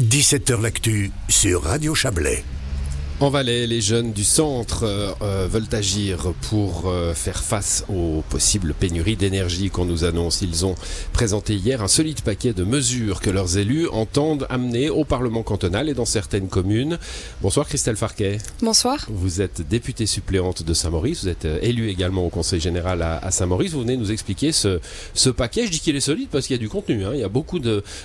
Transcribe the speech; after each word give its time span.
17h 0.00 0.60
L'actu 0.62 1.10
sur 1.28 1.64
Radio 1.64 1.92
Chablais. 1.92 2.44
En 3.20 3.30
Valais, 3.30 3.66
les 3.66 3.80
jeunes 3.80 4.12
du 4.12 4.22
centre 4.22 4.84
euh, 4.84 5.10
euh, 5.22 5.48
veulent 5.50 5.66
agir 5.72 6.34
pour 6.48 6.84
euh, 6.86 7.14
faire 7.14 7.42
face 7.42 7.84
aux 7.88 8.22
possibles 8.30 8.74
pénuries 8.74 9.16
d'énergie 9.16 9.70
qu'on 9.70 9.86
nous 9.86 10.04
annonce. 10.04 10.40
Ils 10.40 10.64
ont 10.64 10.76
présenté 11.12 11.56
hier 11.56 11.82
un 11.82 11.88
solide 11.88 12.20
paquet 12.20 12.52
de 12.52 12.62
mesures 12.62 13.20
que 13.20 13.28
leurs 13.28 13.58
élus 13.58 13.88
entendent 13.88 14.46
amener 14.50 14.88
au 14.88 15.04
Parlement 15.04 15.42
cantonal 15.42 15.88
et 15.88 15.94
dans 15.94 16.04
certaines 16.04 16.46
communes. 16.46 16.96
Bonsoir 17.42 17.66
Christelle 17.66 17.96
Farquet. 17.96 18.38
Bonsoir. 18.62 19.04
Vous 19.10 19.42
êtes 19.42 19.66
députée 19.68 20.06
suppléante 20.06 20.62
de 20.62 20.72
Saint-Maurice, 20.72 21.24
vous 21.24 21.28
êtes 21.28 21.48
élue 21.60 21.88
également 21.88 22.24
au 22.24 22.30
Conseil 22.30 22.60
général 22.60 23.02
à, 23.02 23.30
Saint-Maurice. 23.32 23.72
Vous 23.72 23.80
venez 23.80 23.96
nous 23.96 24.12
expliquer 24.12 24.52
ce, 24.52 24.78
ce 25.14 25.28
paquet. 25.28 25.66
Je 25.66 25.72
dis 25.72 25.80
qu'il 25.80 25.96
est 25.96 26.00
solide 26.00 26.28
parce 26.30 26.46
qu'il 26.46 26.54
y 26.54 26.58
a 26.58 26.62
du 26.62 26.68
contenu. 26.68 27.04
Hein. 27.04 27.10
Il 27.14 27.20
y 27.20 27.24
a 27.24 27.28
beaucoup 27.28 27.58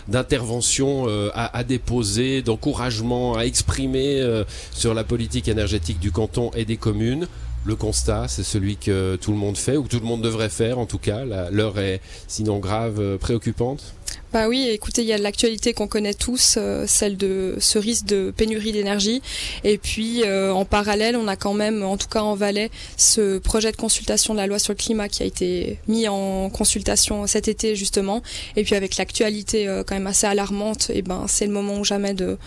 d'interventions 0.07 1.05
à, 1.35 1.55
à, 1.55 1.63
déposer, 1.63 2.41
d'encouragements 2.41 3.37
à 3.37 3.43
exprimer 3.43 4.43
sur 4.71 4.95
la 4.95 5.02
politique 5.03 5.47
énergétique 5.47 5.99
du 5.99 6.11
canton 6.11 6.51
et 6.55 6.65
des 6.65 6.77
communes. 6.77 7.27
Le 7.65 7.75
constat, 7.75 8.27
c'est 8.27 8.43
celui 8.43 8.75
que 8.75 9.15
tout 9.15 9.31
le 9.31 9.37
monde 9.37 9.57
fait, 9.57 9.77
ou 9.77 9.87
tout 9.87 9.99
le 9.99 10.05
monde 10.05 10.21
devrait 10.21 10.49
faire 10.49 10.79
en 10.79 10.85
tout 10.85 10.97
cas. 10.97 11.23
L'heure 11.49 11.79
est 11.79 12.01
sinon 12.27 12.59
grave, 12.59 12.99
euh, 12.99 13.17
préoccupante 13.17 13.93
bah 14.31 14.47
oui, 14.47 14.67
écoutez, 14.71 15.03
il 15.03 15.07
y 15.07 15.13
a 15.13 15.17
l'actualité 15.19 15.73
qu'on 15.73 15.85
connaît 15.85 16.15
tous, 16.15 16.55
euh, 16.57 16.85
celle 16.87 17.17
de 17.17 17.55
ce 17.59 17.77
risque 17.77 18.05
de 18.05 18.33
pénurie 18.35 18.71
d'énergie. 18.71 19.21
Et 19.63 19.77
puis, 19.77 20.23
euh, 20.23 20.51
en 20.51 20.65
parallèle, 20.65 21.15
on 21.15 21.27
a 21.27 21.35
quand 21.35 21.53
même, 21.53 21.83
en 21.83 21.97
tout 21.97 22.07
cas 22.07 22.21
en 22.21 22.33
Valais, 22.33 22.71
ce 22.97 23.37
projet 23.37 23.71
de 23.71 23.77
consultation 23.77 24.33
de 24.33 24.39
la 24.39 24.47
loi 24.47 24.57
sur 24.57 24.73
le 24.73 24.77
climat 24.77 25.07
qui 25.07 25.21
a 25.21 25.27
été 25.27 25.77
mis 25.87 26.07
en 26.07 26.49
consultation 26.49 27.27
cet 27.27 27.47
été 27.47 27.75
justement. 27.75 28.23
Et 28.55 28.63
puis 28.63 28.73
avec 28.73 28.97
l'actualité 28.97 29.67
quand 29.85 29.93
même 29.93 30.07
assez 30.07 30.25
alarmante, 30.25 30.89
et 30.89 30.97
eh 30.97 31.01
ben 31.03 31.25
c'est 31.27 31.45
le 31.45 31.53
moment 31.53 31.77
ou 31.77 31.83
jamais 31.83 32.15
de 32.15 32.39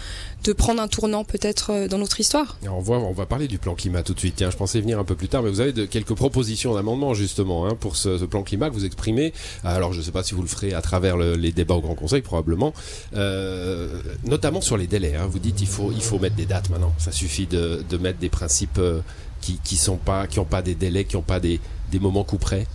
de 0.45 0.53
prendre 0.53 0.81
un 0.81 0.89
tournant 0.89 1.25
peut-être 1.25 1.71
euh, 1.73 1.89
dans 1.89 1.99
notre 1.99 2.21
histoire. 2.21 2.57
on, 2.69 2.79
voit, 2.81 2.99
on 2.99 3.13
va 3.13 3.27
parler 3.27 3.49
du 3.49 3.59
plan 3.59 3.75
climat 3.75 4.03
tout 4.03 4.15
de 4.15 4.19
suite. 4.19 4.35
Tiens, 4.37 4.51
je 4.51 4.57
pensais 4.57 4.81
venir 4.81 4.99
un 4.99 5.05
peu 5.05 5.15
plus 5.15 5.29
tard, 5.29 5.43
mais 5.43 5.51
vous 5.51 5.61
avez 5.61 5.73
de, 5.73 5.85
quelques 5.85 6.15
propositions 6.15 6.75
d'amendement 6.75 7.15
justement 7.15 7.67
hein, 7.67 7.75
pour 7.79 7.97
ce, 7.97 8.25
plan 8.25 8.43
climat 8.43 8.69
que 8.69 8.75
vous 8.75 8.85
exprimez. 8.85 9.33
Alors, 9.65 9.93
je 9.93 9.99
ne 9.99 10.05
sais 10.05 10.13
pas 10.13 10.23
si 10.23 10.35
vous 10.35 10.43
le 10.43 10.49
ferez 10.49 10.73
à 10.73 10.83
travers 10.83 11.17
les 11.17 11.53
débats 11.53 11.75
au 11.75 11.81
Grand 11.81 11.95
Conseil, 11.95 12.23
probablement, 12.23 12.75
euh, 13.15 14.01
notamment 14.25 14.61
sur 14.61 14.77
les 14.77 14.87
délais. 14.87 15.15
Hein. 15.17 15.27
Vous 15.29 15.39
dites 15.39 15.61
il 15.61 15.67
faut, 15.67 15.93
il 15.93 16.03
faut 16.03 16.19
mettre 16.19 16.37
des 16.37 16.47
dates 16.47 16.71
maintenant. 16.71 16.93
Ça 16.99 17.13
suffit 17.13 17.47
de, 17.47 17.85
mettre 18.01 18.19
des 18.19 18.29
principes 18.29 18.79
euh, 18.79 19.01
qui 19.41 19.59
qui 19.65 19.77
sont 19.77 19.97
pas 19.97 20.27
qui 20.27 20.39
ont 20.39 20.45
pas 20.45 20.63
des 20.63 20.75
délais, 20.75 21.05
qui 21.05 21.17
n'ont 21.17 21.23
pas 21.23 21.41
des, 21.41 21.61
des 21.91 21.99
moments 21.99 22.25
coup 22.25 22.39
près 22.39 22.67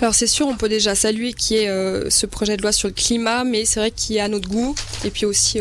alors 0.00 0.14
c'est 0.14 0.28
sûr, 0.28 0.46
on 0.46 0.56
peut 0.56 0.68
déjà 0.68 0.94
saluer 0.94 1.32
qu'il 1.32 1.56
y 1.56 1.60
ait 1.60 2.10
ce 2.10 2.26
projet 2.26 2.56
de 2.56 2.62
loi 2.62 2.70
sur 2.72 2.88
le 2.88 2.94
climat, 2.94 3.42
mais 3.42 3.64
c'est 3.64 3.80
vrai 3.80 3.90
qu'il 3.90 4.16
y 4.16 4.20
a 4.20 4.28
notre 4.28 4.48
goût 4.48 4.74
et 5.04 5.10
puis 5.10 5.26
aussi 5.26 5.58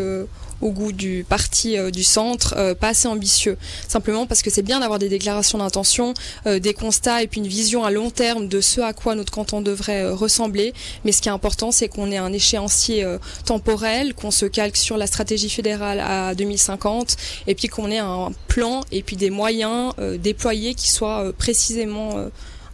au 0.61 0.71
goût 0.71 0.91
du 0.91 1.25
parti 1.27 1.77
euh, 1.77 1.91
du 1.91 2.03
centre, 2.03 2.55
euh, 2.57 2.73
pas 2.73 2.89
assez 2.89 3.07
ambitieux. 3.07 3.57
Simplement 3.87 4.25
parce 4.25 4.41
que 4.41 4.49
c'est 4.49 4.61
bien 4.61 4.79
d'avoir 4.79 4.99
des 4.99 5.09
déclarations 5.09 5.57
d'intention, 5.57 6.13
euh, 6.45 6.59
des 6.59 6.73
constats 6.73 7.23
et 7.23 7.27
puis 7.27 7.41
une 7.41 7.47
vision 7.47 7.83
à 7.83 7.91
long 7.91 8.09
terme 8.09 8.47
de 8.47 8.61
ce 8.61 8.81
à 8.81 8.93
quoi 8.93 9.15
notre 9.15 9.31
canton 9.31 9.61
devrait 9.61 10.09
ressembler. 10.09 10.73
Mais 11.05 11.11
ce 11.11 11.21
qui 11.21 11.29
est 11.29 11.31
important, 11.31 11.71
c'est 11.71 11.87
qu'on 11.87 12.11
ait 12.11 12.17
un 12.17 12.33
échéancier 12.33 13.05
temporel, 13.45 14.13
qu'on 14.13 14.31
se 14.31 14.45
calque 14.45 14.77
sur 14.77 14.97
la 14.97 15.07
stratégie 15.07 15.49
fédérale 15.49 15.99
à 15.99 16.35
2050 16.35 17.15
et 17.47 17.55
puis 17.55 17.67
qu'on 17.67 17.89
ait 17.91 17.97
un 17.97 18.31
plan 18.47 18.81
et 18.91 19.03
puis 19.03 19.15
des 19.15 19.29
moyens 19.29 19.93
déployés 20.19 20.73
qui 20.73 20.89
soient 20.89 21.31
précisément 21.37 22.27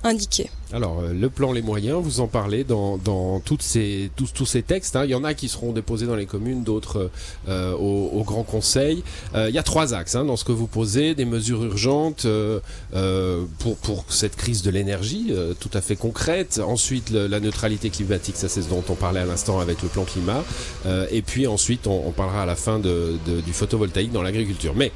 indiqués. 0.04 0.50
Alors, 0.72 1.02
euh, 1.02 1.14
le 1.14 1.30
plan, 1.30 1.52
les 1.52 1.62
moyens, 1.62 2.02
vous 2.02 2.20
en 2.20 2.28
parlez 2.28 2.64
dans, 2.64 2.98
dans 2.98 3.40
toutes 3.40 3.62
ces, 3.62 4.10
tous, 4.16 4.34
tous 4.34 4.46
ces 4.46 4.64
textes. 4.64 4.96
Hein. 4.96 5.04
Il 5.06 5.12
y 5.12 5.16
en 5.16 5.24
a 5.24 5.34
qui 5.34 5.48
seront 5.48 5.72
déposés 5.72 6.06
dans 6.06 6.16
les 6.16 6.26
communes, 6.26 6.64
d'autres 6.64 7.12
euh, 7.48 7.74
au, 7.74 8.10
au, 8.14 8.24
Grand 8.24 8.44
Conseil. 8.44 9.04
Euh, 9.36 9.50
il 9.50 9.56
y 9.56 9.58
a 9.58 9.64
trois 9.64 9.94
axes 9.94 10.16
hein, 10.16 10.26
dans 10.26 10.38
ce 10.38 10.46
que 10.46 10.52
vous 10.52 10.68
posez, 10.68 11.14
des 11.14 11.26
mesures 11.26 11.64
urgentes 11.64 12.26
euh, 12.26 12.60
euh 12.94 13.44
pour, 13.60 13.78
pour 13.78 14.06
cette 14.10 14.36
crise 14.36 14.62
de 14.62 14.70
l'énergie, 14.70 15.34
tout 15.60 15.70
à 15.74 15.82
fait 15.82 15.96
concrète. 15.96 16.62
Ensuite, 16.66 17.10
la 17.12 17.40
neutralité 17.40 17.90
climatique, 17.90 18.36
ça 18.36 18.48
c'est 18.48 18.62
ce 18.62 18.70
dont 18.70 18.84
on 18.90 18.96
parlait 18.96 19.20
à 19.20 19.26
l'instant 19.26 19.60
avec 19.60 19.82
le 19.82 19.90
plan 19.90 20.04
climat. 20.04 20.44
et 21.12 21.22
puis 21.22 21.48
ensuite, 21.48 21.88
on, 21.88 22.08
on, 22.08 22.12
parlera 22.12 22.44
à 22.44 22.46
la 22.46 22.56
fin 22.56 22.80
de, 22.80 23.18
de, 23.26 23.42
du 23.42 23.54
photovoltaïque 23.54 24.12
dans 24.12 24.22
l'agriculture. 24.22 24.74
Mais 24.76 24.92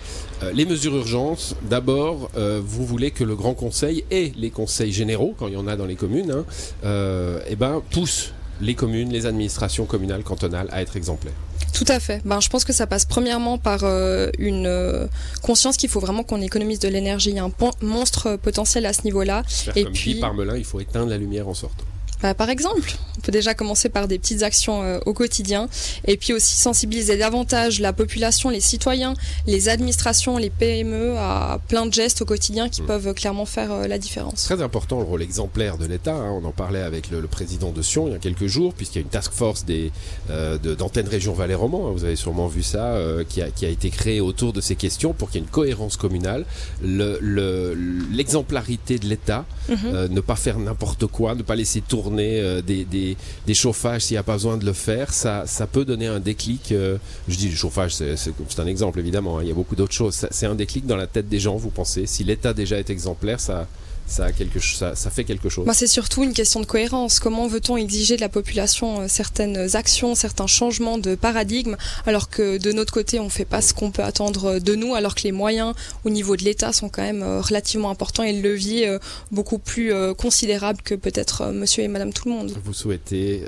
les 0.53 0.65
mesures 0.65 0.95
urgentes, 0.95 1.55
d'abord, 1.69 2.29
vous 2.35 2.85
voulez 2.85 3.11
que 3.11 3.23
le 3.23 3.35
Grand 3.35 3.53
Conseil 3.53 4.03
et 4.11 4.31
les 4.37 4.49
conseils 4.49 4.91
généraux, 4.91 5.35
quand 5.37 5.47
il 5.47 5.53
y 5.53 5.57
en 5.57 5.66
a 5.67 5.75
dans 5.75 5.85
les 5.85 5.95
communes, 5.95 6.31
hein, 6.31 6.45
euh, 6.85 7.39
eh 7.47 7.55
ben, 7.55 7.81
poussent 7.91 8.33
les 8.61 8.75
communes, 8.75 9.11
les 9.11 9.25
administrations 9.25 9.85
communales, 9.85 10.23
cantonales 10.23 10.67
à 10.71 10.81
être 10.81 10.95
exemplaires. 10.95 11.33
Tout 11.73 11.85
à 11.87 11.99
fait. 11.99 12.21
Ben, 12.25 12.39
je 12.39 12.49
pense 12.49 12.65
que 12.65 12.73
ça 12.73 12.87
passe 12.87 13.05
premièrement 13.05 13.57
par 13.57 13.83
euh, 13.83 14.29
une 14.39 14.65
euh, 14.65 15.05
conscience 15.43 15.77
qu'il 15.77 15.89
faut 15.89 15.99
vraiment 15.99 16.23
qu'on 16.23 16.41
économise 16.41 16.79
de 16.79 16.87
l'énergie. 16.87 17.29
Il 17.29 17.35
y 17.35 17.39
a 17.39 17.43
un 17.43 17.51
monstre 17.81 18.35
potentiel 18.37 18.85
à 18.85 18.93
ce 18.93 19.03
niveau-là. 19.03 19.43
Et 19.75 19.83
comme 19.83 19.93
puis, 19.93 20.15
dit 20.15 20.19
Parmelin, 20.19 20.57
il 20.57 20.65
faut 20.65 20.79
éteindre 20.79 21.09
la 21.09 21.17
lumière 21.17 21.47
en 21.47 21.53
sortant. 21.53 21.85
Bah, 22.21 22.33
par 22.33 22.49
exemple, 22.49 22.95
on 23.17 23.21
peut 23.21 23.31
déjà 23.31 23.53
commencer 23.53 23.89
par 23.89 24.07
des 24.07 24.17
petites 24.17 24.41
actions 24.43 24.81
euh, 24.81 24.99
au 25.05 25.13
quotidien 25.13 25.67
et 26.05 26.17
puis 26.17 26.33
aussi 26.33 26.55
sensibiliser 26.55 27.15
davantage 27.17 27.79
la 27.79 27.93
population, 27.93 28.49
les 28.49 28.59
citoyens, 28.59 29.13
les 29.45 29.69
administrations, 29.69 30.37
les 30.37 30.49
PME 30.49 31.15
à 31.17 31.59
plein 31.67 31.85
de 31.85 31.93
gestes 31.93 32.23
au 32.23 32.25
quotidien 32.25 32.69
qui 32.69 32.81
mmh. 32.81 32.85
peuvent 32.85 33.13
clairement 33.13 33.45
faire 33.45 33.71
euh, 33.71 33.87
la 33.87 33.99
différence. 33.99 34.45
Très 34.45 34.61
important 34.61 34.99
le 34.99 35.05
rôle 35.05 35.21
exemplaire 35.21 35.77
de 35.77 35.85
l'État. 35.85 36.15
Hein. 36.15 36.39
On 36.41 36.45
en 36.45 36.51
parlait 36.51 36.81
avec 36.81 37.11
le, 37.11 37.21
président 37.27 37.71
de 37.71 37.81
Sion 37.81 38.07
il 38.07 38.13
y 38.13 38.15
a 38.15 38.19
quelques 38.19 38.47
jours, 38.47 38.73
puisqu'il 38.73 38.99
y 38.99 39.01
a 39.01 39.03
une 39.03 39.09
task 39.09 39.33
force 39.33 39.65
des 39.65 39.91
euh, 40.29 40.57
d'antenne 40.57 41.07
région 41.07 41.33
Valais-Roman. 41.33 41.87
Hein. 41.87 41.91
Vous 41.93 42.03
avez 42.03 42.15
sûrement 42.15 42.47
vu 42.47 42.63
ça, 42.63 42.93
euh, 42.93 43.23
qui, 43.27 43.41
a, 43.41 43.49
qui 43.51 43.65
a 43.65 43.69
été 43.69 43.89
créée 43.89 44.21
autour 44.21 44.53
de 44.53 44.61
ces 44.61 44.75
questions 44.75 45.13
pour 45.13 45.29
qu'il 45.29 45.41
y 45.41 45.43
ait 45.43 45.45
une 45.45 45.51
cohérence 45.51 45.97
communale, 45.97 46.45
l'exemplarité 46.81 48.93
le, 48.95 48.99
de 48.99 49.07
l'État, 49.07 49.45
mmh. 49.69 50.05
ne 50.09 50.21
pas 50.21 50.35
faire 50.35 50.59
n'importe 50.59 51.07
quoi, 51.07 51.35
ne 51.35 51.43
pas 51.43 51.55
laisser 51.55 51.81
tourner 51.81 52.06
euh, 52.17 52.61
des, 52.61 52.85
des, 52.85 53.53
chauffages 53.53 54.03
s'il 54.03 54.15
n'y 54.15 54.19
a 54.19 54.23
pas 54.23 54.33
besoin 54.33 54.57
de 54.57 54.65
le 54.65 54.73
faire, 54.73 55.13
ça, 55.13 55.43
ça 55.45 55.67
peut 55.67 55.85
donner 55.85 56.07
un 56.07 56.19
déclic. 56.19 56.71
Euh, 56.71 56.97
je 57.27 57.37
dis 57.37 57.49
le 57.49 57.55
chauffage, 57.55 57.93
c'est 57.95 58.59
un 58.59 58.67
exemple 58.67 58.99
évidemment, 58.99 59.37
hein, 59.37 59.41
il 59.43 59.47
y 59.47 59.51
a 59.51 59.55
beaucoup 59.55 59.75
d'autres 59.75 59.93
choses. 59.93 60.27
C'est 60.31 60.45
un 60.45 60.55
déclic 60.55 60.85
dans 60.85 60.95
la 60.95 61.07
tête 61.07 61.29
des 61.29 61.39
gens, 61.39 61.55
vous 61.55 61.69
pensez? 61.69 62.05
Si 62.05 62.23
l'État 62.23 62.53
déjà 62.53 62.77
est 62.77 62.89
exemplaire, 62.89 63.39
ça, 63.39 63.67
ça, 64.07 64.31
quelque, 64.31 64.59
ça, 64.59 64.95
ça 64.95 65.09
fait 65.09 65.23
quelque 65.23 65.49
chose. 65.49 65.67
C'est 65.73 65.87
surtout 65.87 66.23
une 66.23 66.33
question 66.33 66.59
de 66.59 66.65
cohérence. 66.65 67.19
Comment 67.19 67.47
veut-on 67.47 67.77
exiger 67.77 68.15
de 68.15 68.21
la 68.21 68.29
population 68.29 69.01
euh, 69.01 69.05
certaines 69.07 69.75
actions, 69.75 70.15
certains 70.15 70.47
changements 70.47 70.97
de 70.97 71.15
paradigme, 71.15 71.75
alors 72.05 72.29
que 72.29 72.57
de 72.57 72.71
notre 72.71 72.93
côté, 72.93 73.19
on 73.19 73.25
ne 73.25 73.29
fait 73.29 73.45
pas 73.45 73.61
ce 73.61 73.73
qu'on 73.73 73.91
peut 73.91 74.03
attendre 74.03 74.59
de 74.59 74.75
nous, 74.75 74.95
alors 74.95 75.13
que 75.13 75.23
les 75.23 75.31
moyens 75.31 75.73
au 76.05 76.09
niveau 76.09 76.35
de 76.35 76.43
l'État 76.43 76.71
sont 76.71 76.89
quand 76.89 77.01
même 77.01 77.21
euh, 77.21 77.41
relativement 77.41 77.89
importants 77.89 78.23
et 78.23 78.33
le 78.33 78.41
levier 78.41 78.87
euh, 78.87 78.97
beaucoup 79.31 79.59
plus 79.59 79.91
considérable 80.17 80.81
que 80.81 80.95
peut-être 80.95 81.51
monsieur 81.51 81.83
et 81.83 81.87
madame 81.87 82.13
tout 82.13 82.27
le 82.27 82.33
monde. 82.33 82.53
Vous 82.63 82.73
souhaitez 82.73 83.43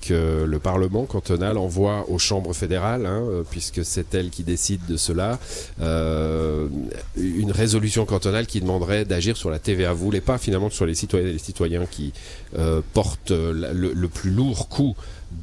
que 0.00 0.44
le 0.44 0.58
Parlement 0.58 1.04
cantonal 1.04 1.58
envoie 1.58 2.06
aux 2.08 2.18
chambres 2.18 2.54
fédérales, 2.54 3.06
hein, 3.06 3.44
puisque 3.50 3.84
c'est 3.84 4.14
elle 4.14 4.30
qui 4.30 4.42
décide 4.42 4.80
de 4.86 4.96
cela, 4.96 5.38
une 5.80 7.52
résolution 7.52 8.06
cantonale 8.06 8.46
qui 8.46 8.60
demanderait 8.60 9.04
d'agir 9.04 9.36
sur 9.36 9.50
la 9.50 9.58
TVA 9.58 9.92
vous 9.98 10.04
voulez 10.04 10.20
pas 10.20 10.38
finalement 10.38 10.66
que 10.66 10.72
ce 10.72 10.78
soit 10.78 10.86
les 10.86 10.94
citoyens 10.94 11.28
et 11.28 11.32
les 11.32 11.38
citoyens 11.38 11.86
qui 11.86 12.12
euh, 12.56 12.80
portent 12.94 13.32
le, 13.32 14.06
plus 14.08 14.30
lourd 14.30 14.68
coût 14.68 14.96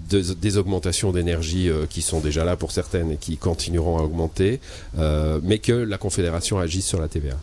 des 0.10 0.58
augmentations 0.58 1.12
d'énergie 1.12 1.70
euh, 1.70 1.86
qui 1.88 2.02
sont 2.02 2.20
déjà 2.20 2.44
là 2.44 2.56
pour 2.56 2.72
certaines 2.72 3.12
et 3.12 3.18
qui 3.18 3.38
continueront 3.38 3.98
à 3.98 4.02
augmenter, 4.02 4.60
euh, 4.98 5.40
mais 5.44 5.60
que 5.60 5.74
la 5.74 5.98
Confédération 5.98 6.58
agisse 6.58 6.86
sur 6.86 7.00
la 7.00 7.08
TVA. 7.08 7.38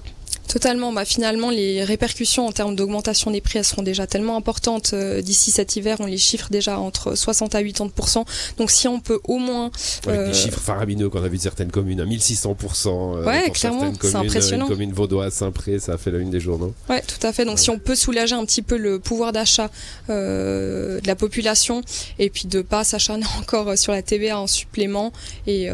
Totalement. 0.49 0.93
Bah, 0.93 1.05
finalement, 1.05 1.51
les 1.51 1.85
répercussions 1.85 2.47
en 2.47 2.53
termes 2.53 2.77
d'augmentation 2.77 3.31
des 3.31 3.41
prix, 3.41 3.59
elles 3.59 3.65
seront 3.65 3.83
déjà 3.83 4.07
tellement 4.07 4.37
importantes 4.37 4.91
euh, 4.93 5.23
d'ici 5.23 5.51
cet 5.51 5.77
hiver. 5.77 5.97
On 6.01 6.07
les 6.07 6.19
chiffre 6.19 6.49
déjà 6.51 6.79
entre 6.79 7.15
60 7.15 7.55
à 7.55 7.63
80 7.63 8.25
Donc, 8.59 8.71
si 8.71 8.89
on 8.89 9.01
peut 9.01 9.21
au 9.25 9.39
moins. 9.39 9.71
Avec 10.07 10.21
des 10.21 10.27
euh, 10.27 10.33
chiffres 10.35 10.61
faramineux 10.61 11.09
qu'on 11.09 11.23
a 11.23 11.29
vu 11.29 11.37
de 11.37 11.43
certaines 11.43 11.71
communes, 11.71 12.01
à 12.01 12.05
1600 12.05 12.57
euh, 12.87 13.25
Ouais, 13.25 13.51
clairement. 13.51 13.93
C'est 14.01 14.15
impressionnant. 14.15 14.67
Une 14.67 14.73
commune 14.73 14.93
vaudoise, 14.93 15.33
Saint-Pré, 15.33 15.79
ça 15.79 15.95
a 15.95 15.99
fait 15.99 16.11
la 16.11 16.19
une 16.19 16.31
des 16.31 16.41
journaux. 16.41 16.75
Ouais, 16.89 17.03
tout 17.03 17.27
à 17.27 17.33
fait. 17.33 17.45
Donc, 17.45 17.59
si 17.59 17.71
on 17.71 17.79
peut 17.79 17.95
soulager 17.95 18.35
un 18.35 18.45
petit 18.45 18.63
peu 18.63 18.77
le 18.77 18.99
pouvoir 18.99 19.33
d'achat 19.33 19.71
de 20.09 21.01
la 21.07 21.17
population 21.17 21.83
et 22.19 22.31
puis 22.31 22.47
de 22.47 22.63
pas 22.63 22.85
s'acharner 22.85 23.25
encore 23.39 23.79
sur 23.79 23.93
la 23.93 24.03
TVA 24.03 24.39
en 24.39 24.47
supplément 24.47 25.13
et 25.47 25.69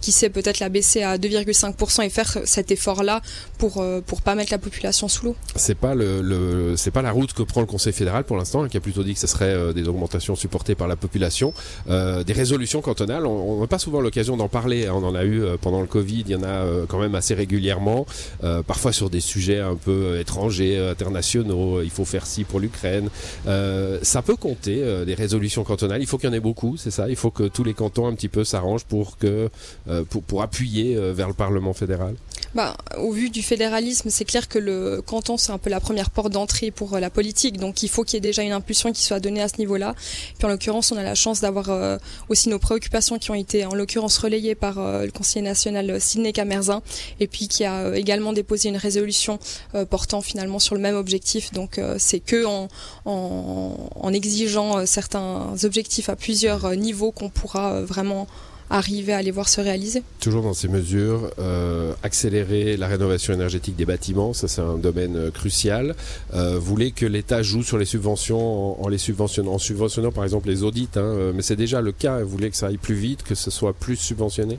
qui 0.00 0.12
sait 0.12 0.30
peut-être 0.30 0.60
la 0.60 0.68
baisser 0.68 1.02
à 1.02 1.18
2,5% 1.18 2.04
et 2.04 2.10
faire 2.10 2.38
cet 2.44 2.70
effort-là 2.70 3.22
pour 3.58 3.78
euh, 3.78 3.85
pour 4.06 4.22
pas 4.22 4.34
mettre 4.34 4.52
la 4.52 4.58
population 4.58 5.08
sous 5.08 5.26
l'eau. 5.26 5.36
C'est 5.54 5.74
pas 5.76 5.94
le, 5.94 6.74
c'est 6.76 6.90
pas 6.90 7.02
la 7.02 7.12
route 7.12 7.32
que 7.32 7.42
prend 7.42 7.60
le 7.60 7.66
Conseil 7.66 7.92
fédéral 7.92 8.24
pour 8.24 8.36
l'instant, 8.36 8.62
hein, 8.62 8.68
qui 8.68 8.76
a 8.76 8.80
plutôt 8.80 9.02
dit 9.02 9.14
que 9.14 9.20
ce 9.20 9.26
serait 9.26 9.52
euh, 9.52 9.72
des 9.72 9.88
augmentations 9.88 10.36
supportées 10.36 10.74
par 10.74 10.88
la 10.88 10.96
population, 10.96 11.52
euh, 11.88 12.24
des 12.24 12.32
résolutions 12.32 12.80
cantonales. 12.80 13.26
On 13.26 13.60
n'a 13.60 13.66
pas 13.66 13.78
souvent 13.78 14.00
l'occasion 14.00 14.36
d'en 14.36 14.48
parler. 14.48 14.86
Hein. 14.86 14.92
On 14.94 15.04
en 15.04 15.14
a 15.14 15.24
eu 15.24 15.42
euh, 15.42 15.56
pendant 15.60 15.80
le 15.80 15.86
Covid. 15.86 16.24
Il 16.26 16.30
y 16.30 16.34
en 16.34 16.42
a 16.42 16.46
euh, 16.46 16.84
quand 16.88 16.98
même 16.98 17.14
assez 17.14 17.34
régulièrement, 17.34 18.06
euh, 18.44 18.62
parfois 18.62 18.92
sur 18.92 19.10
des 19.10 19.20
sujets 19.20 19.60
un 19.60 19.76
peu 19.76 19.90
euh, 19.90 20.20
étrangers, 20.20 20.76
euh, 20.78 20.92
internationaux. 20.92 21.82
Il 21.82 21.90
faut 21.90 22.04
faire 22.04 22.26
ci 22.26 22.44
pour 22.44 22.60
l'Ukraine. 22.60 23.08
Euh, 23.46 23.98
ça 24.02 24.22
peut 24.22 24.36
compter 24.36 24.82
euh, 24.82 25.04
des 25.04 25.14
résolutions 25.14 25.64
cantonales. 25.64 26.00
Il 26.00 26.06
faut 26.06 26.18
qu'il 26.18 26.28
y 26.28 26.32
en 26.32 26.36
ait 26.36 26.40
beaucoup, 26.40 26.76
c'est 26.76 26.90
ça. 26.90 27.08
Il 27.08 27.16
faut 27.16 27.30
que 27.30 27.44
tous 27.44 27.64
les 27.64 27.74
cantons 27.74 28.06
un 28.06 28.14
petit 28.14 28.28
peu 28.28 28.44
s'arrangent 28.44 28.84
pour 28.84 29.18
que 29.18 29.48
euh, 29.88 30.04
pour, 30.08 30.22
pour 30.22 30.42
appuyer 30.42 30.96
euh, 30.96 31.12
vers 31.12 31.28
le 31.28 31.34
Parlement 31.34 31.72
fédéral. 31.72 32.14
Bah, 32.56 32.74
au 32.96 33.12
vu 33.12 33.28
du 33.28 33.42
fédéralisme, 33.42 34.08
c'est 34.08 34.24
clair 34.24 34.48
que 34.48 34.58
le 34.58 35.02
canton, 35.02 35.36
c'est 35.36 35.52
un 35.52 35.58
peu 35.58 35.68
la 35.68 35.78
première 35.78 36.08
porte 36.08 36.32
d'entrée 36.32 36.70
pour 36.70 36.94
euh, 36.94 37.00
la 37.00 37.10
politique. 37.10 37.58
Donc 37.58 37.82
il 37.82 37.90
faut 37.90 38.02
qu'il 38.02 38.14
y 38.14 38.16
ait 38.16 38.20
déjà 38.20 38.42
une 38.42 38.52
impulsion 38.52 38.92
qui 38.92 39.02
soit 39.02 39.20
donnée 39.20 39.42
à 39.42 39.48
ce 39.48 39.58
niveau-là. 39.58 39.94
Puis 40.38 40.46
en 40.46 40.48
l'occurrence, 40.48 40.90
on 40.90 40.96
a 40.96 41.02
la 41.02 41.14
chance 41.14 41.42
d'avoir 41.42 41.68
euh, 41.68 41.98
aussi 42.30 42.48
nos 42.48 42.58
préoccupations 42.58 43.18
qui 43.18 43.30
ont 43.30 43.34
été 43.34 43.66
en 43.66 43.74
l'occurrence 43.74 44.16
relayées 44.16 44.54
par 44.54 44.78
euh, 44.78 45.04
le 45.04 45.10
conseiller 45.10 45.42
national 45.42 46.00
Sidney 46.00 46.32
Camerzin 46.32 46.80
et 47.20 47.26
puis 47.26 47.46
qui 47.46 47.62
a 47.66 47.94
également 47.94 48.32
déposé 48.32 48.70
une 48.70 48.78
résolution 48.78 49.38
portant 49.90 50.22
finalement 50.22 50.58
sur 50.58 50.74
le 50.74 50.80
même 50.80 50.96
objectif. 50.96 51.52
Donc 51.52 51.78
c'est 51.98 52.20
que 52.20 52.46
en, 52.46 52.68
en, 53.04 53.90
en 53.94 54.12
exigeant 54.14 54.86
certains 54.86 55.52
objectifs 55.62 56.08
à 56.08 56.16
plusieurs 56.16 56.74
niveaux 56.74 57.12
qu'on 57.12 57.28
pourra 57.28 57.82
vraiment 57.82 58.26
arriver 58.70 59.12
à 59.12 59.22
les 59.22 59.30
voir 59.30 59.48
se 59.48 59.60
réaliser. 59.60 60.02
Toujours 60.20 60.42
dans 60.42 60.54
ces 60.54 60.68
mesures, 60.68 61.30
euh, 61.38 61.92
accélérer 62.02 62.76
la 62.76 62.86
rénovation 62.86 63.32
énergétique 63.32 63.76
des 63.76 63.86
bâtiments, 63.86 64.32
ça 64.32 64.48
c'est 64.48 64.60
un 64.60 64.78
domaine 64.78 65.16
euh, 65.16 65.30
crucial. 65.30 65.94
Euh, 66.34 66.58
vous 66.58 66.66
voulez 66.66 66.90
que 66.90 67.06
l'État 67.06 67.42
joue 67.42 67.62
sur 67.62 67.78
les 67.78 67.84
subventions 67.84 68.82
en, 68.82 68.88
les 68.88 68.98
subventionnant, 68.98 69.52
en 69.52 69.58
subventionnant 69.58 70.12
par 70.12 70.24
exemple 70.24 70.48
les 70.48 70.62
audits, 70.62 70.88
hein, 70.96 71.32
mais 71.34 71.42
c'est 71.42 71.56
déjà 71.56 71.80
le 71.80 71.92
cas. 71.92 72.20
Vous 72.20 72.28
voulez 72.28 72.50
que 72.50 72.56
ça 72.56 72.66
aille 72.66 72.76
plus 72.76 72.94
vite, 72.94 73.22
que 73.22 73.34
ce 73.34 73.50
soit 73.50 73.72
plus 73.72 73.96
subventionné? 73.96 74.58